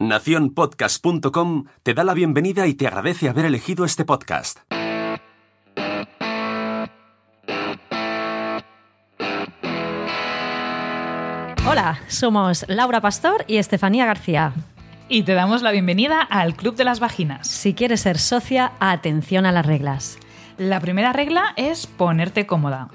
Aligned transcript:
Naciónpodcast.com 0.00 1.64
te 1.82 1.92
da 1.92 2.04
la 2.04 2.14
bienvenida 2.14 2.68
y 2.68 2.74
te 2.74 2.86
agradece 2.86 3.28
haber 3.28 3.46
elegido 3.46 3.84
este 3.84 4.04
podcast. 4.04 4.60
Hola, 11.68 11.98
somos 12.06 12.64
Laura 12.68 13.00
Pastor 13.00 13.44
y 13.48 13.56
Estefanía 13.56 14.06
García. 14.06 14.52
Y 15.08 15.24
te 15.24 15.34
damos 15.34 15.62
la 15.62 15.72
bienvenida 15.72 16.20
al 16.22 16.54
Club 16.54 16.76
de 16.76 16.84
las 16.84 17.00
Vaginas. 17.00 17.48
Si 17.48 17.74
quieres 17.74 18.02
ser 18.02 18.18
socia, 18.18 18.74
atención 18.78 19.46
a 19.46 19.52
las 19.52 19.66
reglas. 19.66 20.18
La 20.58 20.78
primera 20.78 21.12
regla 21.12 21.54
es 21.56 21.88
ponerte 21.88 22.46
cómoda. 22.46 22.88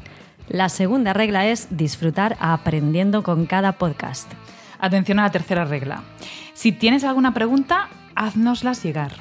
La 0.48 0.70
segunda 0.70 1.12
regla 1.12 1.48
es 1.48 1.68
disfrutar 1.70 2.38
aprendiendo 2.40 3.24
con 3.24 3.46
cada 3.46 3.74
podcast. 3.74 4.32
Atención 4.84 5.18
a 5.20 5.24
la 5.24 5.32
tercera 5.32 5.64
regla. 5.64 6.04
Si 6.54 6.74
tienes 6.74 7.06
alguna 7.06 7.34
pregunta, 7.34 7.88
haznoslas 8.16 8.84
llegar. 8.84 9.14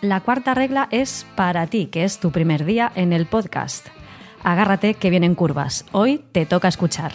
La 0.00 0.22
cuarta 0.22 0.54
regla 0.54 0.88
es 0.90 1.26
para 1.36 1.66
ti, 1.66 1.84
que 1.84 2.04
es 2.04 2.18
tu 2.18 2.30
primer 2.30 2.64
día 2.64 2.90
en 2.94 3.12
el 3.12 3.26
podcast. 3.26 3.88
Agárrate 4.42 4.94
que 4.94 5.10
vienen 5.10 5.34
curvas. 5.34 5.84
Hoy 5.92 6.24
te 6.32 6.46
toca 6.46 6.68
escuchar. 6.68 7.12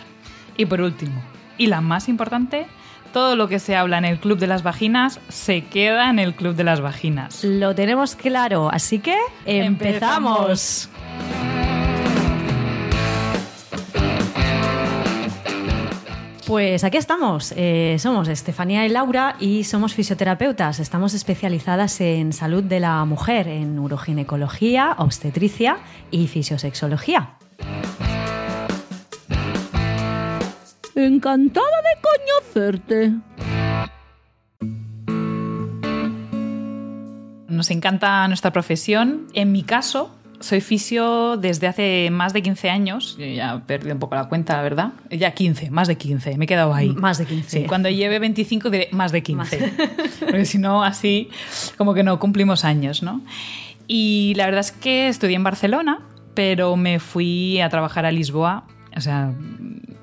Y 0.58 0.68
por 0.68 0.82
último, 0.82 1.24
y 1.58 1.66
la 1.66 1.82
más 1.82 2.08
importante, 2.08 2.68
todo 3.14 3.36
lo 3.36 3.48
que 3.48 3.58
se 3.58 3.76
habla 3.76 3.98
en 3.98 4.06
el 4.06 4.20
Club 4.20 4.38
de 4.38 4.46
las 4.46 4.62
Vaginas 4.62 5.20
se 5.30 5.66
queda 5.66 6.12
en 6.12 6.20
el 6.20 6.36
Club 6.36 6.54
de 6.54 6.66
las 6.66 6.82
Vaginas. 6.82 7.44
Lo 7.44 7.74
tenemos 7.74 8.16
claro, 8.16 8.70
así 8.72 9.00
que 9.00 9.18
empezamos. 9.48 10.92
Pues 16.48 16.86
aquí 16.86 16.96
estamos. 16.96 17.54
Eh, 17.58 17.98
somos 18.00 18.30
Estefanía 18.30 18.86
y 18.86 18.90
Laura 18.90 19.36
y 19.38 19.66
somos 19.66 19.94
fisioterapeutas. 19.94 20.80
Estamos 20.80 21.14
especializadas 21.14 22.00
en 22.00 22.32
salud 22.32 22.64
de 22.64 22.80
la 22.80 23.04
mujer, 23.04 23.50
en 23.50 23.78
uroginecología, 23.78 24.96
obstetricia 24.98 25.80
y 26.10 26.28
fisiosexología. 26.28 27.32
Encantada 30.96 31.66
de 31.84 32.02
conocerte. 32.08 33.14
Nos 37.50 37.72
encanta 37.72 38.26
nuestra 38.30 38.54
profesión. 38.54 39.28
En 39.34 39.52
mi 39.52 39.64
caso, 39.64 40.17
soy 40.40 40.62
fisio 40.62 41.38
desde 41.38 41.68
hace 41.68 42.10
más 42.12 42.34
de 42.34 42.42
15 42.42 42.70
años. 42.70 43.16
Yo 43.18 43.26
ya 43.26 43.64
perdido 43.66 43.94
un 43.94 44.00
poco 44.00 44.16
la 44.16 44.30
cuenta, 44.30 44.62
¿verdad? 44.62 44.94
Ya 45.10 45.32
15, 45.32 45.72
más 45.72 45.88
de 45.88 45.98
15. 45.98 46.38
Me 46.38 46.46
he 46.46 46.48
quedado 46.48 46.74
ahí. 46.74 46.90
Más 46.90 47.18
de 47.18 47.26
15. 47.26 47.62
Sí, 47.62 47.66
cuando 47.66 47.90
lleve 47.90 48.20
25 48.20 48.70
diré 48.70 48.90
más 48.92 49.12
de 49.12 49.24
15. 49.24 49.74
Porque 50.20 50.46
si 50.46 50.58
no, 50.58 50.84
así 50.84 51.30
como 51.78 51.94
que 51.94 52.04
no 52.04 52.20
cumplimos 52.20 52.66
años, 52.66 53.04
¿no? 53.04 53.22
Y 53.88 54.34
la 54.36 54.46
verdad 54.46 54.62
es 54.62 54.72
que 54.72 55.08
estudié 55.08 55.36
en 55.36 55.44
Barcelona, 55.44 56.00
pero 56.34 56.76
me 56.76 57.00
fui 57.00 57.60
a 57.62 57.70
trabajar 57.70 58.06
a 58.06 58.12
Lisboa. 58.12 58.66
O 58.96 59.02
sea, 59.02 59.34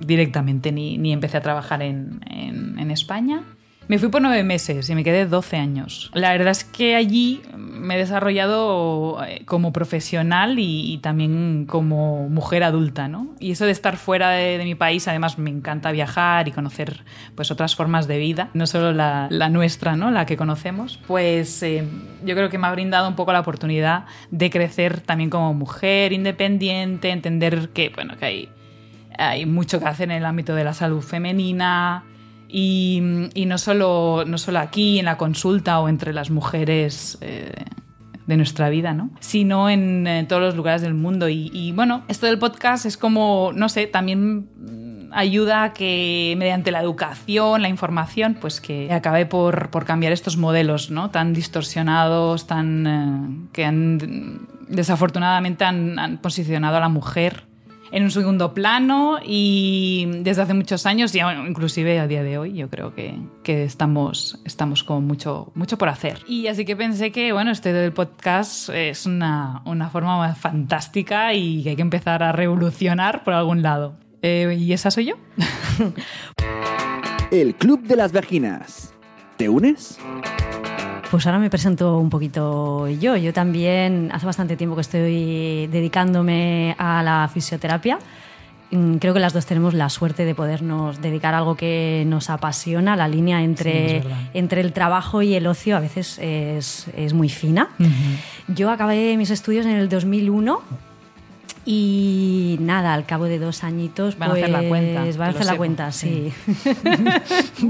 directamente, 0.01 0.73
ni, 0.73 0.99
ni 0.99 1.13
empecé 1.13 1.37
a 1.37 1.41
trabajar 1.41 1.83
en, 1.83 2.21
en, 2.29 2.79
en, 2.79 2.91
España. 2.91 3.43
Me 3.89 3.99
fui 3.99 4.09
por 4.09 4.23
nueve 4.23 4.45
meses 4.45 4.89
y 4.89 4.95
me 4.95 5.05
quedé 5.05 5.27
12 5.27 5.57
años. 5.57 6.11
La 6.15 6.33
verdad 6.33 6.53
es 6.53 6.65
que 6.65 6.95
allí 6.95 7.43
me 7.85 7.95
he 7.95 7.99
desarrollado 7.99 9.19
como 9.45 9.73
profesional 9.73 10.59
y, 10.59 10.93
y 10.93 10.99
también 10.99 11.67
como 11.69 12.29
mujer 12.29 12.65
adulta, 12.65 13.09
¿no? 13.09 13.35
Y 13.39 13.53
eso 13.53 13.67
de 13.67 13.73
estar 13.73 13.97
fuera 13.97 14.31
de, 14.31 14.59
de, 14.59 14.65
mi 14.65 14.75
país, 14.75 15.07
además 15.07 15.39
me 15.39 15.51
encanta 15.51 15.93
viajar 15.93 16.49
y 16.49 16.53
conocer 16.53 17.05
pues 17.35 17.51
otras 17.51 17.77
formas 17.77 18.09
de 18.09 18.19
vida, 18.19 18.51
no 18.55 18.67
solo 18.67 18.93
la, 18.93 19.29
la 19.31 19.49
nuestra, 19.49 19.97
¿no? 19.97 20.11
La 20.11 20.27
que 20.27 20.37
conocemos, 20.37 20.99
pues 21.07 21.63
eh, 21.63 21.85
yo 22.25 22.35
creo 22.35 22.51
que 22.51 22.59
me 22.59 22.67
ha 22.67 22.73
brindado 22.73 23.09
un 23.09 23.15
poco 23.15 23.33
la 23.33 23.41
oportunidad 23.41 24.07
de 24.31 24.51
crecer 24.51 25.01
también 25.01 25.31
como 25.31 25.55
mujer 25.55 26.13
independiente, 26.13 27.11
entender 27.11 27.71
que, 27.71 27.91
bueno, 27.91 28.17
que 28.17 28.25
hay 28.25 28.49
hay 29.17 29.47
mucho 29.47 29.79
que 29.79 29.87
hacer 29.87 30.11
en 30.11 30.17
el 30.17 30.25
ámbito 30.25 30.57
de 30.57 30.65
la 30.65 30.75
salud 30.75 31.01
femenina 31.01 32.05
y, 32.49 33.03
y 33.35 33.47
no, 33.47 33.59
solo, 33.59 34.25
no 34.27 34.39
solo 34.39 34.59
aquí 34.59 34.99
en 34.99 35.07
la 35.07 35.17
consulta 35.17 35.81
o 35.81 35.89
entre 35.89 36.13
las 36.13 36.31
mujeres 36.31 37.19
eh, 37.21 37.53
de 38.27 38.37
nuestra 38.37 38.69
vida, 38.69 38.95
¿no? 38.95 39.11
sino 39.21 39.69
en, 39.69 40.07
en, 40.07 40.29
todos 40.29 40.43
los 40.43 40.57
lugares 40.57 40.83
del 40.83 40.95
mundo. 40.95 41.29
Y, 41.29 41.51
y 41.53 41.73
bueno, 41.73 42.05
esto 42.09 42.27
del 42.27 42.39
podcast 42.39 42.87
es 42.87 42.97
como, 42.97 43.53
no 43.55 43.69
sé, 43.69 43.87
también 43.87 44.49
ayuda 45.15 45.63
a 45.63 45.73
que 45.73 46.35
mediante 46.37 46.71
la 46.71 46.81
educación, 46.81 47.63
la 47.63 47.69
información, 47.69 48.37
pues 48.41 48.61
que 48.61 48.93
acabe 48.93 49.27
por, 49.27 49.71
por 49.71 49.85
cambiar 49.85 50.13
estos 50.13 50.37
modelos 50.37 50.91
¿no? 50.91 51.11
tan 51.11 51.33
distorsionados, 51.33 52.47
tan 52.47 52.87
eh, 52.87 53.49
que 53.53 53.65
han 53.65 54.49
desafortunadamente 54.69 55.65
han, 55.65 55.99
han 55.99 56.19
posicionado 56.19 56.77
a 56.77 56.81
la 56.81 56.89
mujer 56.89 57.45
en 57.93 58.05
un 58.05 58.11
segundo 58.11 58.55
plano 58.55 59.19
y 59.25 60.07
desde 60.21 60.43
hace 60.43 60.55
muchos 60.55 60.87
años 60.87 61.15
y 61.15 61.21
inclusive 61.21 62.01
a 62.01 62.07
día 62.07 62.23
de 62.23 62.39
hoy 62.39 62.55
yo 62.55 62.69
creo 62.69 62.95
que, 62.95 63.19
que, 63.43 63.65
estamos, 63.65 64.41
estamos 64.45 64.85
con 64.85 65.07
mucho, 65.07 65.53
mucho 65.55 65.79
por 65.79 65.89
hacer. 65.89 66.19
Y 66.27 66.47
así 66.49 66.65
que 66.65 66.77
pensé 66.77 67.13
que 67.13 67.33
bueno, 67.33 67.51
este 67.51 67.73
del 67.73 67.93
podcast 67.93 68.69
es 68.71 69.07
una, 69.07 69.63
una 69.65 69.91
forma 69.91 70.35
fantástica 70.35 71.35
y 71.35 71.63
que 71.63 71.71
hay 71.71 71.77
que 71.77 71.83
empezar 71.83 72.23
a 72.23 72.33
revolucionar 72.33 73.25
por 73.25 73.35
algún 73.35 73.63
lado. 73.63 73.97
Eh, 74.23 74.57
¿Y 74.59 74.73
esa 74.73 74.91
soy 74.91 75.07
yo? 75.07 75.15
El 77.31 77.55
Club 77.57 77.83
de 77.83 77.97
las 77.97 78.13
Vaginas. 78.13 78.95
¿Te 79.37 79.49
unes? 79.49 79.99
Pues 81.11 81.27
ahora 81.27 81.39
me 81.39 81.51
presento 81.51 81.99
un 81.99 82.11
poquito 82.11 82.89
yo. 82.89 83.17
Yo 83.17 83.33
también 83.33 84.11
hace 84.13 84.27
bastante 84.27 84.57
tiempo 84.57 84.75
que 84.75 84.83
estoy 84.83 85.67
dedicándome 85.69 86.75
a 86.79 87.03
la 87.03 87.31
fisioterapia. 87.33 87.99
Creo 88.99 89.15
que 89.15 89.21
las 89.21 89.33
dos 89.33 89.47
tenemos 89.47 89.75
la 89.75 89.89
suerte 89.89 90.25
de 90.25 90.35
podernos 90.35 91.01
dedicar 91.01 91.35
a 91.35 91.39
algo 91.39 91.55
que 91.55 92.03
nos 92.09 92.29
apasiona. 92.31 92.97
La 92.97 93.07
línea 93.07 93.43
entre, 93.43 94.03
sí, 94.03 94.09
entre 94.35 94.61
el 94.63 94.73
trabajo 94.73 95.23
y 95.23 95.35
el 95.35 95.47
ocio 95.47 95.77
a 95.77 95.81
veces 95.81 96.19
es, 96.21 96.89
es 96.97 97.13
muy 97.15 97.29
fina. 97.29 97.69
Uh 97.79 97.85
-huh. 97.85 98.55
Yo 98.55 98.71
acabé 98.71 99.17
mis 99.17 99.31
estudios 99.31 99.67
en 99.67 99.77
el 99.77 99.89
2001 99.89 100.61
y 101.65 102.57
nada, 102.61 102.93
al 102.93 103.07
cabo 103.07 103.25
de 103.25 103.39
dos 103.39 103.65
añitos, 103.65 104.19
van 104.19 104.31
pues, 104.31 104.43
a 104.43 104.47
hacer 104.47 104.63
la 104.63 104.69
cuenta. 104.69 105.05
Van 105.19 105.29
a 105.29 105.31
hacer 105.31 105.47
la 105.47 105.57
cuenta, 105.57 105.93
sí. 105.93 106.33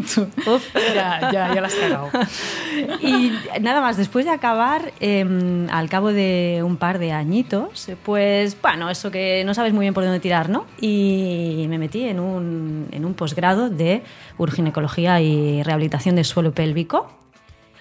sí. 0.05 0.27
ya, 0.95 1.31
ya, 1.33 1.55
ya 1.55 1.61
la 1.61 1.67
has 1.67 1.75
cagado. 1.75 2.11
y 3.01 3.33
nada 3.61 3.81
más, 3.81 3.97
después 3.97 4.25
de 4.25 4.33
acabar, 4.33 4.93
eh, 5.01 5.67
al 5.71 5.89
cabo 5.89 6.13
de 6.13 6.63
un 6.65 6.77
par 6.77 6.99
de 6.99 7.13
añitos, 7.13 7.89
pues 8.05 8.57
bueno, 8.61 8.91
eso 8.91 9.11
que 9.11 9.45
no 9.45 9.55
sabes 9.55 9.73
muy 9.73 9.85
bien 9.85 9.95
por 9.95 10.05
dónde 10.05 10.21
tirar, 10.21 10.49
¿no? 10.49 10.67
Y 10.81 11.67
me 11.69 11.79
metí 11.79 12.05
en 12.05 12.21
un, 12.21 12.89
en 12.91 13.05
un 13.05 13.15
posgrado 13.15 13.71
de 13.71 14.03
urginecología 14.39 15.21
y 15.21 15.63
rehabilitación 15.63 16.17
del 16.17 16.25
suelo 16.25 16.53
pélvico 16.53 17.24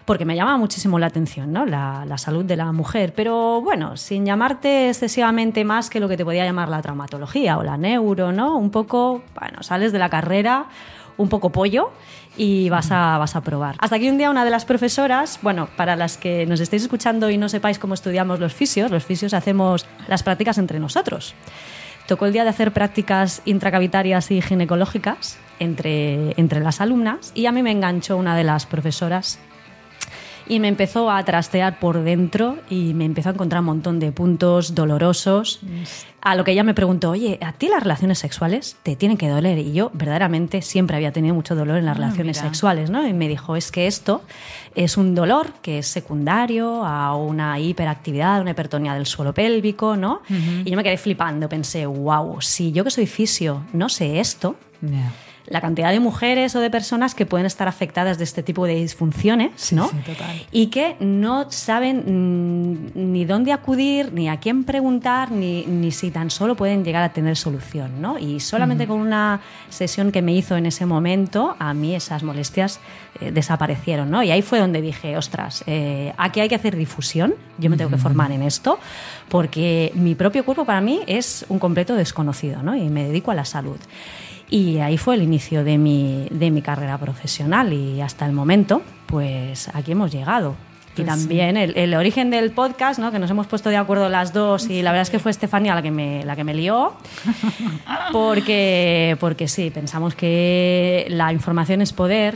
porque 0.06 0.25
me 0.25 0.36
llamaba 0.36 0.58
muchísimo 0.58 1.00
la 1.00 1.08
atención, 1.08 1.52
¿no? 1.53 1.66
La, 1.66 2.06
la, 2.06 2.18
salud 2.18 2.46
de 2.46 2.56
la 2.56 2.72
mujer, 2.72 3.14
pero 3.16 3.62
bueno, 3.62 3.97
sin 3.97 4.25
llamarte 4.25 4.90
excesivamente 4.90 5.64
más 5.64 5.90
que 5.90 6.00
lo 6.00 6.09
que 6.09 6.18
te 6.18 6.25
podía 6.25 6.46
llamar 6.46 6.69
la 6.69 6.81
traumatología 6.81 7.58
o 7.58 7.64
la 7.64 7.78
neuro, 7.78 8.31
¿no? 8.31 8.58
Un 8.58 8.69
poco, 8.69 9.22
bueno, 9.40 9.64
sales 9.64 9.91
de 9.91 10.00
la 10.00 10.09
carrera 10.09 10.68
un 11.18 11.30
poco 11.30 11.52
pollo 11.52 11.91
y 12.38 12.69
vas 12.69 12.91
a, 12.91 13.18
vas 13.18 13.36
a 13.36 13.41
probar. 13.41 13.75
Hasta 13.80 13.96
aquí 13.96 14.09
un 14.09 14.18
día 14.18 14.30
una 14.30 14.46
de 14.46 14.52
las 14.52 14.66
profesoras, 14.66 15.40
bueno, 15.41 15.69
para 15.78 15.96
las 15.96 16.18
que 16.18 16.46
nos 16.46 16.59
estéis 16.59 16.84
escuchando 16.84 17.30
y 17.30 17.38
no 17.38 17.50
sepáis 17.50 17.80
cómo 17.80 17.94
estudiamos 17.94 18.40
los 18.40 18.53
fisios, 18.53 18.91
los 18.91 19.06
fisios 19.06 19.34
hacemos 19.34 19.85
las 20.08 20.24
prácticas 20.24 20.58
entre 20.58 20.80
nosotros. 20.80 21.35
Tocó 22.08 22.25
el 22.25 22.34
día 22.34 22.44
de 22.44 22.50
hacer 22.50 22.74
prácticas 22.74 23.41
intracavitarias 23.46 24.31
y 24.31 24.41
ginecológicas 24.41 25.38
entre, 25.59 26.34
entre 26.40 26.59
las 26.59 26.81
alumnas 26.81 27.31
y 27.34 27.46
a 27.46 27.52
mí 27.52 27.64
me 27.64 27.72
enganchó 27.72 28.18
una 28.18 28.35
de 28.35 28.44
las 28.44 28.66
profesoras 28.66 29.40
y 30.47 30.59
me 30.59 30.67
empezó 30.67 31.09
a 31.09 31.23
trastear 31.23 31.79
por 31.79 32.03
dentro 32.03 32.57
y 32.69 32.93
me 32.93 33.05
empezó 33.05 33.29
a 33.29 33.31
encontrar 33.34 33.61
un 33.61 33.67
montón 33.67 33.99
de 33.99 34.11
puntos 34.11 34.75
dolorosos. 34.75 35.61
A 36.22 36.35
lo 36.35 36.43
que 36.43 36.51
ella 36.51 36.63
me 36.63 36.73
preguntó, 36.73 37.11
oye, 37.11 37.37
¿a 37.41 37.53
ti 37.53 37.67
las 37.67 37.84
relaciones 37.84 38.19
sexuales 38.19 38.78
te 38.84 38.95
tienen 38.95 39.17
que 39.17 39.28
doler? 39.28 39.57
Y 39.57 39.73
yo 39.73 39.91
verdaderamente 39.93 40.61
siempre 40.61 40.95
había 40.95 41.11
tenido 41.11 41.35
mucho 41.35 41.55
dolor 41.55 41.78
en 41.78 41.85
las 41.85 41.95
ah, 41.95 41.99
relaciones 41.99 42.37
mira. 42.37 42.49
sexuales, 42.49 42.90
¿no? 42.90 43.05
Y 43.07 43.13
me 43.13 43.28
dijo, 43.28 43.55
es 43.55 43.72
que 43.72 43.87
esto 43.87 44.22
es 44.75 44.97
un 44.97 45.16
dolor 45.16 45.53
que 45.61 45.79
es 45.79 45.87
secundario 45.87 46.85
a 46.85 47.16
una 47.16 47.59
hiperactividad, 47.59 48.41
una 48.41 48.51
hipertonía 48.51 48.93
del 48.93 49.05
suelo 49.05 49.34
pélvico, 49.34 49.97
¿no? 49.97 50.22
Uh 50.29 50.34
-huh. 50.34 50.61
Y 50.66 50.72
yo 50.72 50.78
me 50.78 50.84
quedé 50.84 50.97
flipando, 50.97 51.49
pensé, 51.49 51.85
wow, 51.85 52.41
si 52.41 52.72
yo 52.72 52.84
que 52.84 52.91
soy 52.91 53.05
fisio 53.05 53.63
no 53.73 53.89
sé 53.89 54.19
esto, 54.19 54.55
yeah 54.81 55.11
la 55.45 55.61
cantidad 55.61 55.91
de 55.91 55.99
mujeres 55.99 56.55
o 56.55 56.59
de 56.59 56.69
personas 56.69 57.16
que 57.16 57.25
pueden 57.25 57.45
estar 57.45 57.67
afectadas 57.67 58.17
de 58.17 58.23
este 58.23 58.43
tipo 58.43 58.66
de 58.66 58.75
disfunciones, 58.75 59.73
¿no? 59.73 59.90
sí, 59.90 59.97
total. 60.05 60.45
Y 60.51 60.67
que 60.67 60.95
no 60.99 61.51
saben 61.51 62.91
mm, 62.95 63.11
ni 63.11 63.25
dónde 63.25 63.51
acudir, 63.51 64.13
ni 64.13 64.29
a 64.29 64.37
quién 64.37 64.63
preguntar, 64.63 65.31
ni, 65.31 65.66
ni 65.66 65.91
si 65.91 66.11
tan 66.11 66.29
solo 66.29 66.55
pueden 66.55 66.84
llegar 66.84 67.03
a 67.03 67.13
tener 67.13 67.35
solución, 67.35 68.01
¿no? 68.01 68.17
Y 68.17 68.40
solamente 68.40 68.87
con 68.87 68.99
una 68.99 69.41
sesión 69.69 70.11
que 70.11 70.22
me 70.22 70.34
hizo 70.34 70.55
en 70.55 70.66
ese 70.66 70.85
momento, 70.85 71.55
a 71.59 71.73
mí 71.73 71.96
esas 71.96 72.23
molestias 72.23 72.79
eh, 73.19 73.31
desaparecieron, 73.31 74.09
¿no? 74.09 74.23
Y 74.23 74.31
ahí 74.31 74.41
fue 74.41 74.59
donde 74.59 74.81
dije, 74.81 75.17
ostras, 75.17 75.63
eh, 75.67 76.13
aquí 76.17 76.39
hay 76.39 76.49
que 76.49 76.55
hacer 76.55 76.75
difusión, 76.75 77.35
yo 77.57 77.69
me 77.69 77.78
tengo 77.78 77.91
que 77.91 77.97
formar 77.97 78.31
en 78.31 78.43
esto, 78.43 78.79
porque 79.29 79.91
mi 79.96 80.16
propio 80.16 80.46
cuerpo 80.46 80.66
para 80.66 80.81
mí 80.81 81.01
es 81.05 81.46
un 81.49 81.59
completo 81.59 81.96
desconocido, 81.96 82.63
¿no? 82.63 82.75
Y 82.75 82.89
me 82.89 83.03
dedico 83.03 83.31
a 83.31 83.35
la 83.35 83.46
salud. 83.46 83.78
Y 84.49 84.79
ahí 84.79 84.97
fue 84.97 85.16
el 85.16 85.23
inicio 85.23 85.63
de 85.63 85.78
mi, 85.78 86.28
de 86.29 86.51
mi 86.51 86.61
carrera 86.61 86.97
profesional 86.97 87.73
y 87.73 88.01
hasta 88.01 88.25
el 88.25 88.34
momento, 88.34 88.81
pues 89.07 89.69
aquí 89.73 89.93
hemos 89.93 90.11
llegado. 90.11 90.55
Y 90.95 90.97
Pues 90.97 91.07
también 91.07 91.57
el, 91.57 91.75
el 91.75 91.95
origen 91.95 92.29
del 92.29 92.51
podcast, 92.51 92.99
¿no? 92.99 93.11
que 93.11 93.17
nos 93.17 93.31
hemos 93.31 93.47
puesto 93.47 93.69
de 93.69 93.78
acuerdo 93.78 94.09
las 94.09 94.31
dos 94.31 94.69
y 94.69 94.84
la 94.84 94.91
verdad 94.91 95.01
es 95.01 95.09
que 95.09 95.17
fue 95.17 95.31
Estefanía 95.31 95.73
la 95.73 95.81
que 95.81 95.90
me, 95.90 96.23
la 96.23 96.35
que 96.35 96.43
me 96.43 96.53
lió, 96.53 96.93
porque, 98.11 99.17
porque 99.19 99.47
sí, 99.47 99.72
pensamos 99.72 100.13
que 100.16 101.07
la 101.09 101.34
información 101.34 101.81
es 101.81 101.93
poder. 101.93 102.35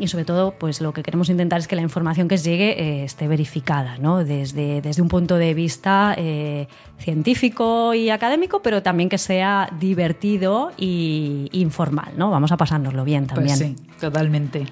Y 0.00 0.08
sobre 0.08 0.24
todo 0.24 0.52
pues 0.52 0.80
lo 0.80 0.92
que 0.92 1.02
queremos 1.02 1.28
intentar 1.28 1.60
es 1.60 1.68
que 1.68 1.76
la 1.76 1.82
información 1.82 2.26
que 2.26 2.34
os 2.36 2.42
llegue 2.44 2.70
eh, 2.80 3.04
esté 3.04 3.28
verificada 3.28 3.98
¿no? 3.98 4.24
desde, 4.24 4.80
desde 4.80 5.02
un 5.02 5.08
punto 5.08 5.36
de 5.36 5.54
vista 5.54 6.14
eh, 6.16 6.66
científico 6.98 7.92
y 7.94 8.10
académico, 8.10 8.62
pero 8.62 8.82
también 8.82 9.08
que 9.08 9.18
sea 9.18 9.68
divertido 9.78 10.70
y 10.78 11.48
informal. 11.52 12.12
¿no? 12.16 12.30
Vamos 12.30 12.52
a 12.52 12.56
pasárnoslo 12.56 13.04
bien 13.04 13.26
también. 13.26 13.58
Pues 13.58 13.68
sí, 13.68 13.76
totalmente. 14.00 14.66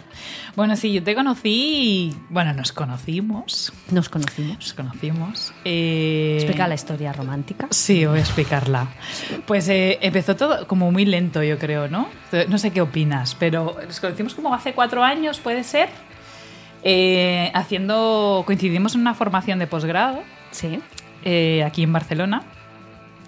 Bueno, 0.57 0.77
sí, 0.77 0.93
yo 0.93 1.03
te 1.03 1.15
conocí, 1.15 2.15
bueno, 2.31 2.53
nos 2.55 2.73
conocimos, 2.73 3.73
Nos 3.91 4.09
conocimos. 4.09 4.57
nos 4.57 4.73
conocimos. 4.75 5.53
eh, 5.65 6.37
Explica 6.39 6.67
la 6.69 6.75
historia 6.75 7.13
romántica. 7.13 7.67
Sí, 7.71 8.07
voy 8.07 8.19
a 8.19 8.21
explicarla. 8.23 8.89
Pues 9.47 9.69
eh, 9.69 9.99
empezó 10.01 10.37
todo 10.37 10.67
como 10.67 10.91
muy 10.91 11.05
lento, 11.05 11.43
yo 11.43 11.59
creo, 11.59 11.89
¿no? 11.89 12.09
No 12.49 12.59
sé 12.59 12.71
qué 12.73 12.81
opinas, 12.81 13.35
pero 13.35 13.77
nos 13.87 14.01
conocimos 14.01 14.35
como 14.35 14.53
hace 14.55 14.73
cuatro 14.75 15.03
años, 15.03 15.18
puede 15.43 15.65
ser. 15.65 15.89
Eh, 16.85 17.51
haciendo, 17.55 18.45
coincidimos 18.47 18.95
en 18.95 19.01
una 19.01 19.15
formación 19.15 19.59
de 19.59 19.67
posgrado 19.67 20.21
Sí. 20.53 20.79
eh, 21.25 21.65
aquí 21.67 21.83
en 21.83 21.93
Barcelona. 21.93 22.43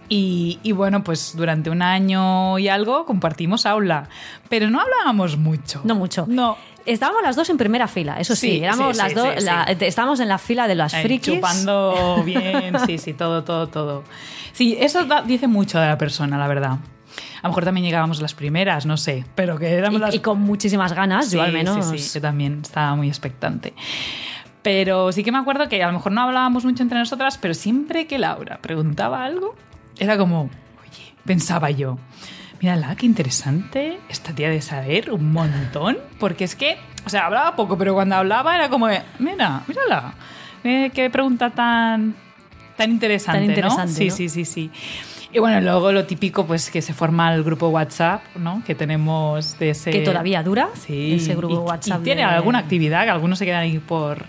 Y, 0.09 0.59
y 0.65 0.73
bueno, 0.73 1.05
pues 1.05 1.35
durante 1.37 1.71
un 1.71 1.83
año 1.83 2.59
y 2.59 2.69
algo 2.69 3.07
compartimos 3.07 3.65
aula, 3.67 4.09
pero 4.49 4.69
no 4.71 4.81
hablábamos 4.81 5.37
mucho. 5.37 5.83
No 5.85 5.95
mucho. 5.95 6.25
No. 6.29 6.57
Estábamos 6.87 7.23
las 7.23 7.37
dos 7.37 7.49
en 7.51 7.59
primera 7.59 7.87
fila, 7.87 8.19
eso 8.19 8.35
sí, 8.35 8.53
Sí, 8.59 8.65
éramos 8.65 8.97
sí, 8.97 9.03
las 9.03 9.09
sí, 9.11 9.15
dos, 9.15 9.43
la- 9.45 9.65
estábamos 9.65 10.19
en 10.19 10.29
la 10.29 10.39
fila 10.39 10.67
de 10.67 10.75
las 10.75 10.95
frikis. 10.97 11.35
Chupando 11.35 12.23
bien, 12.25 12.75
sí, 12.87 12.99
sí, 12.99 13.13
todo, 13.13 13.45
todo, 13.45 13.69
todo. 13.69 14.03
Sí, 14.53 14.77
eso 14.81 15.05
da- 15.05 15.23
dice 15.23 15.47
mucho 15.47 15.79
de 15.79 15.87
la 15.87 15.99
persona, 15.99 16.39
la 16.39 16.49
verdad. 16.49 16.79
A 17.43 17.45
lo 17.45 17.51
mejor 17.51 17.65
también 17.65 17.87
llegábamos 17.87 18.21
las 18.21 18.35
primeras, 18.35 18.87
no 18.87 18.97
sé, 18.97 19.25
pero 19.35 19.59
que 19.59 19.73
éramos 19.73 20.01
las 20.01 20.15
Y, 20.15 20.19
y 20.19 20.21
con 20.21 20.41
muchísimas 20.41 20.93
ganas, 20.93 21.31
yo 21.31 21.41
Sí, 21.41 21.47
al 21.47 21.53
menos. 21.53 21.87
Sí, 21.87 21.99
sí, 21.99 22.15
yo 22.15 22.21
también 22.21 22.61
estaba 22.63 22.95
muy 22.97 23.09
expectante. 23.09 23.75
Pero 24.63 25.11
sí 25.13 25.25
que 25.25 25.33
me 25.33 25.39
acuerdo 25.39 25.69
que 25.69 25.83
a 25.83 25.87
lo 25.87 25.95
mejor 25.95 26.13
no 26.13 26.21
hablábamos 26.21 26.65
mucho 26.65 26.83
entre 26.83 26.99
nosotras, 26.99 27.39
pero 27.39 27.55
siempre 27.55 28.07
que 28.07 28.19
Laura 28.19 28.59
preguntaba 28.61 29.25
algo, 29.25 29.55
era 29.99 30.19
como, 30.19 30.51
oye, 30.83 31.15
pensaba 31.25 31.71
yo, 31.71 31.99
mírala, 32.61 32.95
qué 32.97 33.07
interesante 33.07 33.99
esta 34.09 34.35
tía 34.35 34.51
de 34.51 34.61
saber 34.61 35.13
un 35.13 35.33
montón, 35.33 35.97
porque 36.19 36.45
es 36.45 36.55
que, 36.55 36.77
o 37.07 37.09
sea, 37.09 37.27
hablaba 37.27 37.57
poco, 37.57 37.79
pero 37.79 37.95
cuando 37.95 38.17
hablaba 38.17 38.55
era 38.55 38.69
como, 38.69 38.87
de, 38.87 39.01
mira, 39.19 39.63
mírala, 39.67 40.15
eh, 40.63 40.91
qué 40.93 41.09
pregunta 41.09 41.51
tan, 41.51 42.15
tan 42.77 42.91
interesante, 42.91 43.41
Tan 43.41 43.51
interesante, 43.51 43.93
¿no? 43.93 43.97
Sí, 43.97 44.09
¿no? 44.09 44.15
sí, 44.15 44.29
sí, 44.29 44.45
sí. 44.45 44.71
Y 45.33 45.39
bueno, 45.39 45.61
luego 45.61 45.93
lo 45.93 46.05
típico, 46.07 46.45
pues 46.47 46.71
que 46.71 46.83
se 46.83 46.93
forma 46.93 47.33
el 47.35 47.45
grupo 47.45 47.69
WhatsApp, 47.69 48.23
¿no? 48.37 48.63
Que 48.67 48.75
tenemos 48.75 49.59
de 49.61 49.71
ese... 49.71 49.93
que 49.93 50.01
todavía 50.01 50.43
dura 50.43 50.69
Sí, 50.75 51.15
ese 51.15 51.37
grupo 51.37 51.55
y, 51.55 51.59
WhatsApp. 51.59 52.01
y 52.01 52.05
tiene 52.05 52.23
de- 52.23 52.27
alguna 52.29 52.59
actividad, 52.59 53.05
que 53.05 53.11
algunos 53.11 53.39
se 53.39 53.45
quedan 53.45 53.61
ahí 53.61 53.79
por 53.79 54.25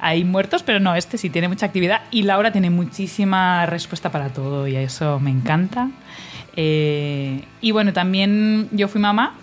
ahí 0.00 0.24
muertos, 0.24 0.62
pero 0.62 0.80
no, 0.80 0.94
este 0.94 1.18
sí 1.18 1.28
tiene 1.30 1.48
mucha 1.48 1.66
actividad 1.66 2.02
y 2.10 2.22
Laura 2.22 2.50
tiene 2.50 2.70
muchísima 2.70 3.66
respuesta 3.66 4.10
para 4.10 4.28
todo 4.30 4.66
y 4.66 4.76
eso 4.76 5.20
me 5.20 5.30
encanta. 5.30 5.90
Eh, 6.54 7.42
y 7.60 7.70
bueno, 7.72 7.92
también 7.92 8.68
yo 8.72 8.88
fui 8.88 9.00
mamá 9.00 9.34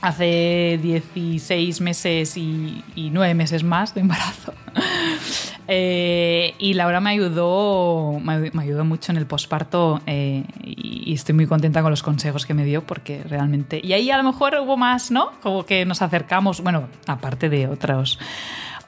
hace 0.00 0.78
16 0.82 1.80
meses 1.80 2.36
y, 2.36 2.84
y 2.94 3.10
9 3.10 3.34
meses 3.34 3.62
más 3.64 3.94
de 3.94 4.00
embarazo. 4.02 4.54
Eh, 5.72 6.54
y 6.58 6.74
Laura 6.74 7.00
me 7.00 7.10
ayudó, 7.10 8.18
me, 8.18 8.50
ayudó 8.60 8.84
mucho 8.84 9.12
en 9.12 9.18
el 9.18 9.26
posparto 9.26 10.00
eh, 10.04 10.42
y, 10.64 11.12
y 11.12 11.14
estoy 11.14 11.32
muy 11.36 11.46
contenta 11.46 11.80
con 11.80 11.92
los 11.92 12.02
consejos 12.02 12.44
que 12.44 12.54
me 12.54 12.64
dio 12.64 12.84
porque 12.84 13.22
realmente... 13.22 13.80
Y 13.80 13.92
ahí 13.92 14.10
a 14.10 14.16
lo 14.16 14.24
mejor 14.24 14.56
hubo 14.60 14.76
más, 14.76 15.12
¿no? 15.12 15.30
Como 15.40 15.64
que 15.64 15.86
nos 15.86 16.02
acercamos, 16.02 16.60
bueno, 16.60 16.88
aparte 17.06 17.48
de 17.48 17.68
otros, 17.68 18.18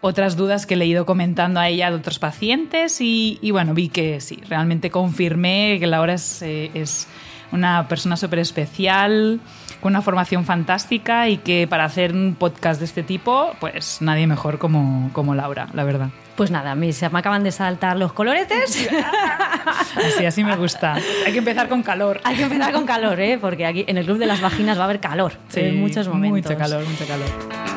otras 0.03 0.37
dudas 0.37 0.67
que 0.67 0.75
le 0.75 0.85
he 0.85 0.89
ido 0.89 1.07
comentando 1.07 1.61
a 1.61 1.69
ella 1.69 1.89
de 1.89 1.97
otros 1.97 2.19
pacientes 2.19 3.01
y, 3.01 3.39
y 3.41 3.53
bueno, 3.53 3.73
vi 3.73 3.89
que 3.89 4.21
sí, 4.21 4.41
realmente 4.49 4.91
confirmé 4.91 5.77
que 5.79 5.87
Laura 5.87 6.15
es, 6.15 6.43
eh, 6.43 6.73
es 6.75 7.07
una 7.53 7.87
persona 7.87 8.17
súper 8.17 8.41
especial, 8.41 9.41
con 9.83 9.93
una 9.93 10.01
formación 10.01 10.45
fantástica 10.45 11.29
y 11.29 11.39
que 11.39 11.67
para 11.69 11.85
hacer 11.85 12.13
un 12.13 12.37
podcast 12.39 12.79
de 12.79 12.87
este 12.87 13.03
tipo, 13.03 13.51
pues 13.59 14.01
nadie 14.01 14.29
mejor 14.29 14.59
como, 14.59 15.11
como 15.13 15.35
Laura, 15.35 15.69
la 15.75 15.83
verdad. 15.83 16.09
Pues 16.37 16.53
nada, 16.53 16.71
a 16.71 16.75
mí 16.77 16.93
se 16.93 17.11
me 17.11 17.19
acaban 17.19 17.43
de 17.43 17.51
saltar 17.51 17.99
los 17.99 18.13
coloretes. 18.13 18.89
Así, 19.97 20.25
así 20.25 20.43
me 20.43 20.57
gusta. 20.57 20.95
Hay 21.27 21.33
que 21.33 21.39
empezar 21.39 21.69
con 21.69 21.83
calor. 21.83 22.21
Hay 22.25 22.37
que 22.37 22.45
empezar 22.45 22.73
con 22.73 22.87
calor, 22.87 23.21
¿eh? 23.21 23.39
Porque 23.39 23.67
aquí 23.67 23.85
en 23.87 23.99
el 23.99 24.07
Club 24.07 24.19
de 24.19 24.27
las 24.27 24.41
Vaginas 24.41 24.79
va 24.79 24.83
a 24.83 24.85
haber 24.85 25.01
calor 25.01 25.35
en 25.55 25.81
muchos 25.81 26.09
momentos. 26.09 26.51
Mucho 26.51 26.59
calor, 26.59 26.85
mucho 26.85 27.07
calor. 27.07 27.72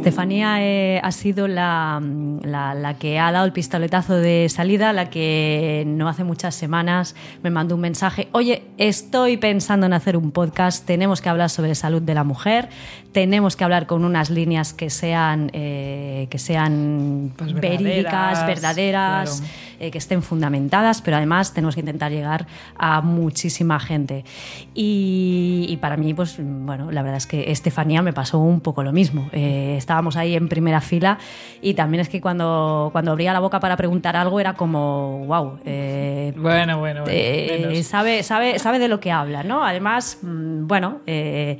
Estefanía 0.00 0.62
eh, 0.64 0.98
ha 1.04 1.12
sido 1.12 1.46
la, 1.46 2.00
la- 2.42 2.74
la 2.74 2.94
que 2.94 3.18
ha 3.18 3.30
dado 3.32 3.44
el 3.44 3.52
pistoletazo 3.52 4.14
de 4.16 4.48
salida, 4.48 4.94
la 4.94 5.10
que 5.10 5.84
no 5.86 6.08
hace 6.08 6.24
muchas 6.24 6.54
semanas 6.54 7.14
me 7.42 7.50
mandó 7.50 7.74
un 7.74 7.82
mensaje, 7.82 8.28
oye, 8.32 8.62
estoy 8.78 9.36
pensando 9.36 9.84
en 9.84 9.92
hacer 9.92 10.16
un 10.16 10.30
podcast, 10.30 10.86
tenemos 10.86 11.20
que 11.20 11.28
hablar 11.28 11.50
sobre 11.50 11.74
salud 11.74 12.00
de 12.00 12.14
la 12.14 12.24
mujer, 12.24 12.70
tenemos 13.12 13.56
que 13.56 13.64
hablar 13.64 13.86
con 13.86 14.04
unas 14.06 14.30
líneas 14.30 14.72
que 14.72 14.88
sean, 14.88 15.50
eh, 15.52 16.28
que 16.30 16.38
sean 16.38 17.32
Pues 17.36 17.52
verídicas, 17.52 18.46
verdaderas, 18.46 18.46
verdaderas, 18.46 19.40
claro. 19.40 19.54
Eh, 19.80 19.90
que 19.90 19.98
estén 19.98 20.22
fundamentadas, 20.22 21.02
pero 21.02 21.16
además 21.16 21.52
tenemos 21.52 21.74
que 21.74 21.80
intentar 21.80 22.12
llegar 22.12 22.46
a 22.76 23.00
muchísima 23.00 23.80
gente. 23.80 24.24
Y, 24.74 25.66
y 25.68 25.76
para 25.78 25.96
mí, 25.96 26.14
pues 26.14 26.36
bueno, 26.38 26.90
la 26.92 27.02
verdad 27.02 27.16
es 27.16 27.26
que 27.26 27.50
Estefanía 27.50 28.02
me 28.02 28.12
pasó 28.12 28.38
un 28.38 28.60
poco 28.60 28.82
lo 28.82 28.92
mismo. 28.92 29.28
Eh, 29.32 29.74
estábamos 29.78 30.16
ahí 30.16 30.36
en 30.36 30.48
primera 30.48 30.80
fila 30.80 31.18
y 31.62 31.74
también 31.74 32.02
es 32.02 32.08
que 32.08 32.20
cuando, 32.20 32.90
cuando 32.92 33.12
abría 33.12 33.32
la 33.32 33.40
boca 33.40 33.58
para 33.58 33.76
preguntar 33.76 34.16
algo 34.16 34.38
era 34.38 34.54
como, 34.54 35.24
wow. 35.26 35.58
Bueno, 35.64 36.78
bueno, 36.78 36.78
bueno. 36.78 37.04
Eh, 37.08 37.66
menos. 37.68 37.86
sabe, 37.86 38.22
sabe, 38.22 38.58
sabe 38.58 38.78
de 38.78 38.88
lo 38.88 39.00
que 39.00 39.10
habla, 39.10 39.42
¿no? 39.42 39.64
Además, 39.64 40.18
mm, 40.22 40.66
bueno, 40.66 41.00
eh, 41.06 41.58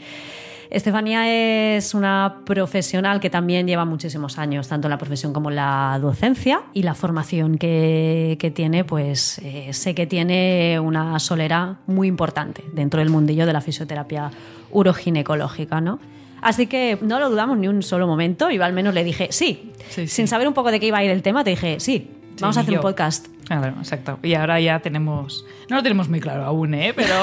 Estefanía 0.71 1.77
es 1.77 1.95
una 1.95 2.43
profesional 2.47 3.19
que 3.19 3.29
también 3.29 3.67
lleva 3.67 3.85
muchísimos 3.85 4.39
años, 4.39 4.69
tanto 4.69 4.87
en 4.87 4.91
la 4.91 4.99
profesión 4.99 5.33
como 5.33 5.51
en 5.51 5.57
la 5.57 5.99
docencia, 6.01 6.63
y 6.73 6.85
la 6.85 6.95
formación 6.95 7.59
que, 7.59 8.37
que 8.39 8.53
tiene, 8.53 8.85
pues 8.85 9.41
eh, 9.43 9.73
sé 9.73 9.97
que 9.97 10.07
tiene 10.07 10.79
una 10.79 11.19
solera 11.19 11.79
muy 11.89 12.07
importante 12.07 12.63
dentro 12.73 13.01
del 13.01 13.11
mundillo 13.11 13.47
de 13.47 13.53
la 13.53 13.61
fisioterapia 13.61 14.31
uroginecológica, 14.71 15.81
¿no? 15.81 15.99
Así 16.41 16.69
que 16.69 16.99
no 17.03 17.19
lo 17.19 17.31
dudamos 17.31 17.59
ni 17.59 17.67
un 17.67 17.83
solo 17.83 18.07
momento, 18.07 18.49
yo 18.49 18.65
al 18.65 18.73
menos 18.73 18.95
le 18.95 19.03
dije 19.03 19.29
sí. 19.31 19.73
Sí, 19.89 20.03
sí. 20.03 20.07
Sin 20.07 20.29
saber 20.29 20.47
un 20.47 20.55
poco 20.55 20.71
de 20.71 20.79
qué 20.79 20.87
iba 20.87 20.99
a 20.99 21.05
ir 21.05 21.11
el 21.11 21.23
tema, 21.23 21.43
te 21.43 21.51
dije 21.51 21.81
sí, 21.81 22.09
Sí, 22.11 22.20
vamos 22.41 22.57
a 22.57 22.61
hacer 22.61 22.75
un 22.75 22.81
podcast. 22.81 23.27
Claro, 23.47 23.75
exacto. 23.79 24.19
Y 24.23 24.35
ahora 24.35 24.61
ya 24.61 24.79
tenemos. 24.79 25.45
No 25.69 25.77
lo 25.77 25.83
tenemos 25.83 26.09
muy 26.09 26.21
claro 26.21 26.45
aún, 26.45 26.75
¿eh? 26.75 26.93
Pero 26.95 27.15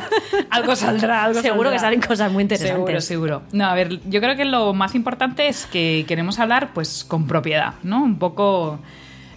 algo 0.50 0.76
saldrá, 0.76 1.24
algo 1.24 1.40
Seguro 1.40 1.70
que 1.70 1.78
salen 1.78 2.00
cosas 2.00 2.30
muy 2.30 2.42
interesantes. 2.42 2.76
Seguro, 2.76 3.00
seguro. 3.00 3.42
No, 3.52 3.66
a 3.66 3.74
ver, 3.74 4.00
yo 4.08 4.20
creo 4.20 4.36
que 4.36 4.44
lo 4.44 4.74
más 4.74 4.94
importante 4.94 5.48
es 5.48 5.66
que 5.66 6.04
queremos 6.06 6.38
hablar 6.38 6.72
pues 6.72 7.04
con 7.04 7.26
propiedad, 7.26 7.74
¿no? 7.82 8.02
Un 8.02 8.18
poco 8.18 8.78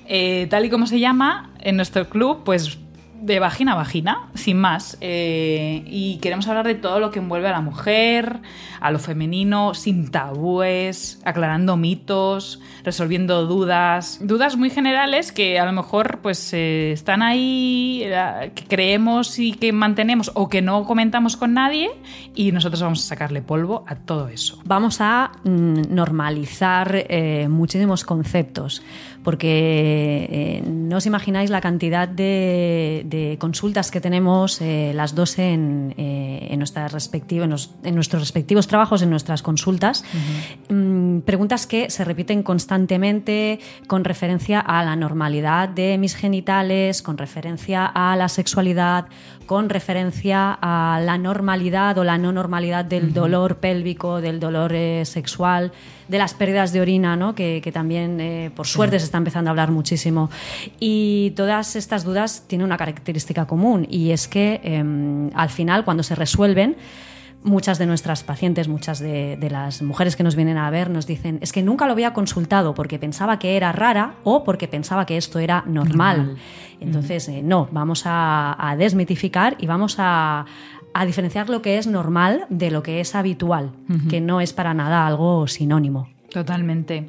eh, 0.07 0.47
tal 0.49 0.65
y 0.65 0.69
como 0.69 0.85
se 0.87 0.99
llama 0.99 1.49
en 1.59 1.77
nuestro 1.77 2.09
club, 2.09 2.43
pues 2.43 2.77
de 3.22 3.39
vagina 3.39 3.74
a 3.74 3.75
vagina, 3.75 4.29
sin 4.34 4.57
más. 4.57 4.98
Eh, 5.01 5.84
y 5.88 6.17
queremos 6.17 6.48
hablar 6.48 6.67
de 6.67 6.75
todo 6.75 7.00
lo 7.00 7.12
que 7.12 7.19
envuelve 7.19 7.48
a 7.48 7.51
la 7.51 7.62
mujer, 7.62 8.41
a 8.79 8.91
lo 8.91 9.00
femenino, 9.00 9.74
sin 9.74 10.12
tabúes, 10.12 11.19
aclarando 11.25 11.77
mitos, 11.77 12.62
resolviendo 12.84 13.45
dudas. 13.45 14.19
Dudas 14.22 14.57
muy 14.57 14.69
generales 14.69 15.31
que 15.31 15.60
a 15.60 15.65
lo 15.65 15.72
mejor 15.72 16.19
pues 16.22 16.53
eh, 16.53 16.91
están 16.91 17.22
ahí, 17.22 18.01
eh, 18.03 18.51
que 18.53 18.65
creemos 18.65 19.39
y 19.39 19.53
que 19.53 19.72
mantenemos 19.72 20.31
o 20.36 20.50
que 20.50 20.62
no 20.62 20.86
comentamos 20.86 21.38
con 21.38 21.53
nadie 21.53 21.89
y 22.36 22.51
nosotros 22.51 22.81
vamos 22.81 23.03
a 23.03 23.07
sacarle 23.07 23.41
polvo 23.41 23.84
a 23.88 23.95
todo 23.95 24.27
eso. 24.27 24.60
Vamos 24.65 25.01
a 25.01 25.31
mm, 25.43 25.93
normalizar 25.93 27.05
muchísimos 27.50 28.03
conceptos, 28.03 28.81
porque 29.25 30.29
eh, 30.29 30.62
no 30.63 30.98
os 31.01 31.05
imagináis 31.10 31.50
la 31.50 31.60
cantidad 31.60 32.08
de, 32.08 33.01
de 33.10 33.38
consultas 33.41 33.89
que 33.89 34.00
tenemos 34.00 34.62
eh, 34.62 34.94
las 34.94 35.15
dos 35.15 35.39
en, 35.39 35.96
eh, 36.35 36.47
en, 36.51 36.59
nuestras 36.59 36.91
respectivas, 36.91 37.45
en, 37.45 37.49
los- 37.51 37.71
en 37.83 37.95
nuestros 37.95 38.21
respectivos 38.21 38.67
trabajos, 38.67 39.01
en 39.01 39.09
nuestras 39.09 39.41
consultas. 39.41 40.03
Mm, 40.69 41.19
preguntas 41.19 41.67
que 41.67 41.89
se 41.89 42.03
repiten 42.03 42.43
constantemente 42.43 43.59
con 43.87 44.03
referencia 44.03 44.59
a 44.59 44.83
la 44.83 44.95
normalidad 44.95 45.69
de 45.69 45.97
mis 45.97 46.15
genitales, 46.15 47.01
con 47.01 47.17
referencia 47.17 47.85
a 47.85 48.15
la 48.15 48.29
sexualidad, 48.29 49.05
con 49.45 49.69
referencia 49.69 50.57
a 50.59 50.99
la 51.03 51.17
normalidad 51.17 51.97
o 51.99 52.03
la 52.03 52.17
no 52.17 52.31
normalidad 52.31 52.83
del 52.83 53.13
dolor 53.13 53.57
pélvico, 53.57 54.19
del 54.19 54.39
dolor 54.39 54.73
eh, 54.73 55.03
sexual, 55.05 55.71
de 56.07 56.17
las 56.17 56.33
pérdidas 56.33 56.71
de 56.73 56.81
orina, 56.81 57.15
¿no? 57.15 57.33
que, 57.35 57.61
que 57.63 57.71
también 57.71 58.19
eh, 58.19 58.51
por 58.55 58.65
suerte 58.67 58.99
se 58.99 59.05
está 59.05 59.17
empezando 59.19 59.49
a 59.49 59.51
hablar 59.51 59.71
muchísimo. 59.71 60.29
Y 60.79 61.31
todas 61.35 61.75
estas 61.75 62.03
dudas 62.03 62.43
tienen 62.47 62.65
una 62.65 62.77
característica 62.77 63.45
común 63.45 63.87
y 63.89 64.11
es 64.11 64.27
que 64.27 64.61
em, 64.63 65.29
al 65.35 65.49
final 65.49 65.83
cuando 65.85 66.03
se 66.03 66.15
resuelven, 66.25 66.75
muchas 67.44 67.77
de 67.77 67.86
nuestras 67.86 68.24
pacientes, 68.24 68.67
muchas 68.67 69.00
de, 69.00 69.38
de, 69.38 69.50
las 69.50 69.82
mujeres 69.84 70.15
que 70.15 70.24
nos 70.24 70.36
vienen 70.36 70.58
a 70.58 70.70
ver 70.72 70.89
nos 70.89 71.05
dicen, 71.05 71.38
es 71.41 71.51
que 71.51 71.62
nunca 71.62 71.86
lo 71.86 71.91
había 71.94 72.13
consultado 72.13 72.74
porque 72.74 72.98
pensaba 72.98 73.38
que 73.38 73.55
era 73.55 73.72
rara 73.72 74.15
o 74.24 74.44
porque 74.44 74.67
pensaba 74.67 75.05
que 75.05 75.17
esto 75.17 75.38
era 75.39 75.63
normal. 75.67 76.17
normal. 76.17 76.38
Entonces, 76.79 77.29
eh, 77.29 77.41
no, 77.44 77.70
vamos 77.72 78.03
a, 78.05 78.55
a, 78.58 78.75
desmitificar 78.75 79.55
y 79.60 79.67
vamos 79.67 79.98
a, 80.00 80.46
a, 80.94 81.05
diferenciar 81.05 81.50
lo 81.50 81.62
que 81.62 81.77
es 81.77 81.86
normal 81.86 82.48
de 82.50 82.72
lo 82.72 82.82
que 82.82 83.00
es 83.00 83.13
habitual, 83.13 83.72
uh 83.89 83.94
-huh. 83.94 84.10
que 84.10 84.20
no 84.22 84.41
es 84.41 84.51
para 84.51 84.74
nada 84.74 85.05
algo 85.05 85.48
sinónimo. 85.48 86.14
Totalmente. 86.35 87.05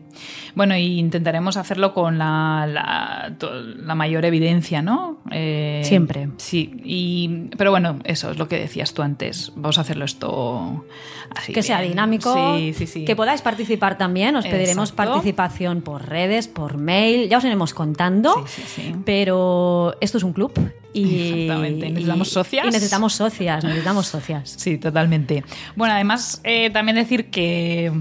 Bueno, 0.55 0.77
y 0.77 1.01
intentaremos 1.01 1.57
hacerlo 1.57 1.93
con 1.93 2.17
la, 2.17 2.65
la, 2.71 3.35
la 3.77 3.95
mayor 3.97 4.25
evidencia, 4.25 4.83
¿no? 4.83 5.19
Eh, 5.33 5.83
Siempre. 5.85 6.29
Sí, 6.37 6.81
y, 6.85 7.51
pero 7.59 7.73
bueno, 7.73 7.99
eso 8.05 8.31
es 8.31 8.39
lo 8.39 8.47
que 8.47 8.57
decías 8.57 8.95
tú 8.95 9.03
antes. 9.03 9.51
Vamos 9.57 9.79
a 9.79 9.81
hacerlo 9.81 10.05
esto 10.05 10.87
así. 11.35 11.53
Que 11.53 11.65
sea 11.65 11.81
dinámico. 11.81 12.57
Sí, 12.57 12.73
sí, 12.73 12.87
sí. 12.87 13.05
Que 13.05 13.17
podáis 13.17 13.43
participar 13.43 13.99
también. 13.99 14.37
Os 14.37 14.47
pediremos 14.47 14.91
Exacto. 14.91 15.15
participación 15.15 15.83
por 15.83 16.09
redes, 16.09 16.47
por 16.47 16.77
mail. 16.77 17.29
Ya 17.29 17.39
os 17.39 17.45
iremos 17.45 17.75
contando. 17.75 18.47
Sí, 18.47 18.63
sí, 18.63 18.83
sí. 18.83 18.95
Pero 19.05 19.97
esto 20.01 20.19
es 20.19 20.23
un 20.23 20.35
club. 20.35 20.53
Y, 20.93 21.43
Exactamente. 21.43 21.89
Necesitamos 21.91 22.29
socias. 22.29 22.65
Y 22.65 22.71
necesitamos 22.71 23.13
socias, 23.13 23.65
necesitamos 23.65 24.07
socias. 24.07 24.55
Sí, 24.57 24.79
totalmente. 24.79 25.43
Bueno, 25.75 25.95
además, 25.95 26.41
eh, 26.45 26.71
también 26.71 26.95
decir 26.95 27.29
que 27.29 27.93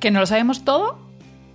que 0.00 0.10
no 0.10 0.20
lo 0.20 0.26
sabemos 0.26 0.64
todo, 0.64 0.98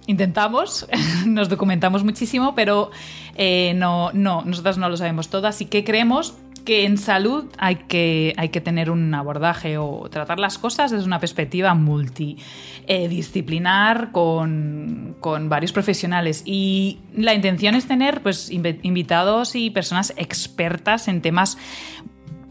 intentamos, 0.07 0.88
nos 1.25 1.50
documentamos 1.50 2.03
muchísimo, 2.03 2.55
pero 2.55 2.91
eh, 3.36 3.74
no, 3.75 4.12
no, 4.13 4.43
nosotras 4.43 4.77
no 4.77 4.89
lo 4.89 4.98
sabemos 4.98 5.29
todo, 5.29 5.48
así 5.48 5.65
que 5.65 5.83
creemos 5.83 6.36
que 6.65 6.86
en 6.86 6.98
salud 6.98 7.45
hay 7.57 7.75
que, 7.75 8.33
hay 8.38 8.50
que 8.50 8.60
tener 8.62 8.89
un 8.91 9.13
abordaje 9.13 9.77
o 9.77 10.10
tratar 10.10 10.39
las 10.39 10.57
cosas 10.57 10.89
desde 10.91 11.05
una 11.05 11.19
perspectiva 11.19 11.74
multidisciplinar 11.74 14.12
con, 14.12 15.15
con 15.19 15.50
varios 15.50 15.71
profesionales. 15.71 16.43
Y 16.45 17.00
la 17.15 17.33
intención 17.33 17.74
es 17.75 17.88
tener 17.88 18.21
pues, 18.21 18.51
invitados 18.51 19.55
y 19.55 19.71
personas 19.71 20.13
expertas 20.17 21.07
en 21.07 21.21
temas 21.21 21.57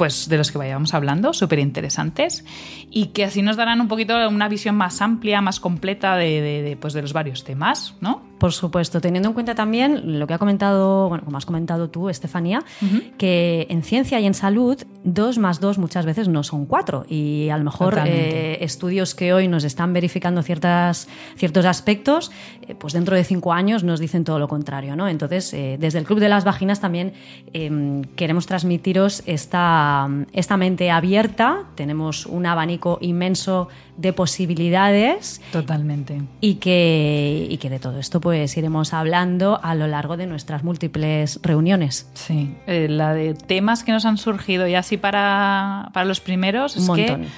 pues 0.01 0.31
de 0.31 0.39
los 0.39 0.51
que 0.51 0.57
vayamos 0.57 0.95
hablando, 0.95 1.35
súper 1.35 1.59
interesantes, 1.59 2.43
y 2.91 3.09
que 3.09 3.23
así 3.23 3.43
nos 3.43 3.59
darán 3.59 3.83
un 3.83 3.89
poquito 3.89 4.15
una 4.31 4.49
visión 4.49 4.75
más 4.75 5.03
amplia, 5.03 5.43
más 5.43 5.61
completa 5.61 6.17
de, 6.17 6.41
de, 6.41 6.63
de, 6.63 6.77
pues 6.79 6.95
de 6.95 7.03
los 7.03 7.13
varios 7.13 7.45
temas, 7.45 7.97
¿no? 8.01 8.23
Por 8.39 8.53
supuesto, 8.53 9.03
teniendo 9.03 9.29
en 9.29 9.35
cuenta 9.35 9.55
también 9.55 10.19
lo 10.19 10.27
que 10.27 10.33
ha 10.33 10.39
comentado, 10.39 11.11
bueno, 11.11 11.23
como 11.27 11.37
has 11.37 11.45
comentado 11.45 11.91
tú, 11.91 12.09
Estefanía, 12.09 12.61
uh 12.81 12.85
-huh. 12.87 13.17
que 13.19 13.67
en 13.69 13.83
ciencia 13.83 14.19
y 14.19 14.25
en 14.25 14.33
salud, 14.33 14.79
dos 15.05 15.37
más 15.37 15.61
dos 15.61 15.77
muchas 15.77 16.07
veces 16.07 16.27
no 16.29 16.43
son 16.43 16.65
cuatro. 16.65 17.05
Y 17.07 17.51
a 17.51 17.59
lo 17.59 17.65
mejor 17.65 18.01
eh, 18.07 18.57
estudios 18.65 19.15
que 19.15 19.35
hoy 19.35 19.47
nos 19.47 19.65
están 19.65 19.93
verificando 19.93 20.43
ciertas, 20.43 21.07
ciertos 21.37 21.67
aspectos, 21.67 22.31
eh, 22.67 22.75
pues 22.75 22.95
dentro 22.95 23.15
de 23.15 23.25
cinco 23.25 23.53
años 23.53 23.85
nos 23.85 24.01
dicen 24.01 24.25
todo 24.25 24.39
lo 24.39 24.49
contrario, 24.49 24.97
¿no? 24.97 25.07
Entonces, 25.07 25.53
eh, 25.53 25.77
desde 25.79 25.99
el 25.99 26.07
Club 26.07 26.19
de 26.21 26.31
las 26.31 26.45
Vaginas 26.45 26.81
también 26.81 27.13
em, 27.53 28.05
queremos 28.17 28.47
transmitiros 28.47 29.23
esta, 29.27 29.90
esta 30.33 30.57
mente 30.57 30.91
abierta. 30.91 31.65
Tenemos 31.75 32.27
un 32.27 32.47
abanico 32.47 32.99
inmenso 33.01 33.69
de 33.97 34.13
posibilidades. 34.13 35.41
Totalmente. 35.53 36.23
Y 36.41 36.55
que, 36.55 37.47
y 37.51 37.57
que 37.59 37.69
de 37.71 37.79
todo 37.79 37.99
esto 37.99 38.21
pues 38.21 38.57
iremos 38.57 38.95
hablando 38.95 39.61
a 39.63 39.75
lo 39.75 39.87
largo 39.87 40.17
de 40.17 40.27
nuestras 40.27 40.65
múltiples 40.65 41.39
reuniones. 41.43 42.09
Sí, 42.15 42.55
eh, 42.67 42.89
la 42.89 43.13
de 43.15 43.35
temas 43.35 43.85
que 43.85 43.93
nos 43.93 44.05
han 44.07 44.17
surgido 44.17 44.67
y 44.67 44.75
así 44.75 44.97
para, 44.97 45.91
para 45.93 46.07
los 46.07 46.21
primeros 46.21 46.77
es 46.77 46.83
Un 46.83 46.87
montón. 46.89 47.23
que 47.23 47.29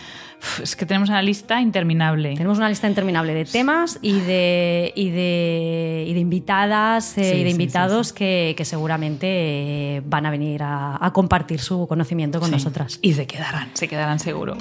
es 0.63 0.77
que 0.77 0.87
tenemos 0.87 1.09
una 1.09 1.23
lista 1.23 1.61
interminable. 1.61 2.35
Tenemos 2.35 2.59
una 2.59 2.69
lista 2.69 2.89
interminable 2.89 3.35
de 3.35 3.45
temas 3.45 3.99
y 4.03 4.21
de, 4.21 4.93
y 4.95 5.11
de, 5.11 6.05
y 6.09 6.15
de 6.15 6.21
invitadas 6.21 7.17
eh, 7.19 7.33
sí, 7.33 7.41
y 7.41 7.45
de 7.45 7.51
invitados 7.51 8.09
sí, 8.09 8.13
sí, 8.13 8.19
que, 8.19 8.55
que, 8.57 8.65
seguramente 8.65 9.27
eh, 9.29 10.03
van 10.05 10.27
a 10.27 10.31
venir 10.31 10.63
a, 10.63 10.99
a, 11.05 11.13
compartir 11.13 11.61
su 11.61 11.87
conocimiento 11.87 12.41
con 12.41 12.51
nosotras. 12.51 12.99
Y 13.03 13.15
se 13.15 13.27
quedarán, 13.27 13.71
se 13.75 13.89
quedarán 13.89 14.19
seguro. 14.19 14.57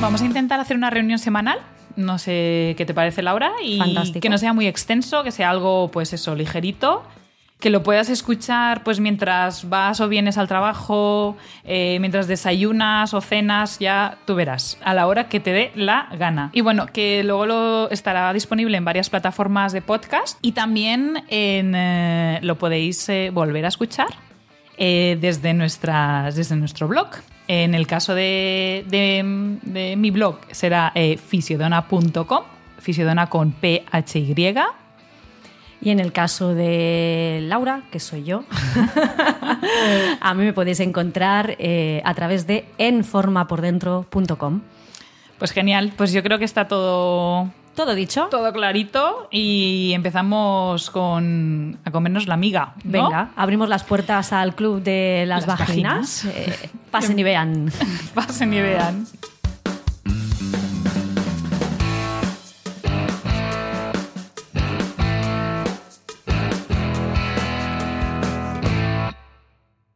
Vamos 0.00 0.22
a 0.22 0.24
intentar 0.24 0.58
hacer 0.60 0.78
una 0.78 0.88
reunión 0.88 1.18
semanal. 1.18 1.58
No 1.94 2.18
sé 2.18 2.74
qué 2.78 2.86
te 2.86 2.94
parece, 2.94 3.20
Laura. 3.20 3.52
Y 3.62 3.76
Fantástico. 3.76 4.20
que 4.20 4.30
no 4.30 4.38
sea 4.38 4.54
muy 4.54 4.66
extenso, 4.66 5.22
que 5.22 5.30
sea 5.30 5.50
algo, 5.50 5.90
pues 5.90 6.14
eso, 6.14 6.34
ligerito. 6.34 7.04
Que 7.60 7.68
lo 7.68 7.82
puedas 7.82 8.08
escuchar 8.08 8.82
pues 8.82 8.98
mientras 8.98 9.68
vas 9.68 10.00
o 10.00 10.08
vienes 10.08 10.38
al 10.38 10.48
trabajo, 10.48 11.36
eh, 11.64 11.98
mientras 12.00 12.26
desayunas 12.26 13.12
o 13.12 13.20
cenas, 13.20 13.78
ya 13.78 14.16
tú 14.24 14.34
verás, 14.34 14.78
a 14.82 14.94
la 14.94 15.06
hora 15.06 15.28
que 15.28 15.38
te 15.38 15.52
dé 15.52 15.70
la 15.74 16.08
gana. 16.18 16.48
Y 16.54 16.62
bueno, 16.62 16.86
que 16.86 17.22
luego 17.22 17.44
lo 17.44 17.90
estará 17.90 18.32
disponible 18.32 18.78
en 18.78 18.86
varias 18.86 19.10
plataformas 19.10 19.74
de 19.74 19.82
podcast 19.82 20.38
y 20.40 20.52
también 20.52 21.22
en, 21.28 21.74
eh, 21.74 22.38
lo 22.40 22.56
podéis 22.56 23.06
eh, 23.10 23.30
volver 23.30 23.66
a 23.66 23.68
escuchar 23.68 24.08
desde, 24.78 25.52
nuestras, 25.52 26.36
desde 26.36 26.56
nuestro 26.56 26.88
blog. 26.88 27.08
En 27.52 27.74
el 27.74 27.88
caso 27.88 28.14
de, 28.14 28.84
de, 28.86 29.96
mi 29.96 30.10
blog 30.12 30.38
será 30.52 30.92
eh, 30.94 31.16
fisiodona.com, 31.16 32.44
fisiodona 32.78 33.26
con 33.28 33.50
P-H-Y. 33.50 34.54
Y 35.82 35.90
en 35.90 35.98
el 35.98 36.12
caso 36.12 36.54
de 36.54 37.40
Laura, 37.42 37.82
que 37.90 37.98
soy 37.98 38.22
yo, 38.22 38.44
a 40.20 40.34
mí 40.34 40.44
me 40.44 40.52
podéis 40.52 40.78
encontrar 40.78 41.56
eh, 41.58 42.00
a 42.04 42.14
través 42.14 42.46
de 42.46 42.66
enformapordentro.com. 42.78 44.60
Pues 45.36 45.50
genial, 45.50 45.92
pues 45.96 46.12
yo 46.12 46.22
creo 46.22 46.38
que 46.38 46.44
está 46.44 46.68
todo 46.68 47.50
todo 47.74 47.94
dicho. 47.94 48.28
Todo 48.30 48.52
clarito 48.52 49.28
y 49.30 49.92
empezamos 49.94 50.90
con 50.90 51.78
a 51.84 51.90
comernos 51.90 52.26
la 52.26 52.36
miga. 52.36 52.74
¿no? 52.84 52.90
Venga, 52.90 53.30
abrimos 53.36 53.68
las 53.68 53.84
puertas 53.84 54.32
al 54.32 54.54
club 54.54 54.82
de 54.82 55.24
las, 55.26 55.46
las 55.46 55.58
vaginas. 55.58 56.24
vaginas. 56.26 56.64
Eh, 56.64 56.70
pasen 56.90 57.18
y 57.18 57.22
vean. 57.22 57.72
pasen 58.14 58.52
y 58.54 58.60
vean. 58.60 59.06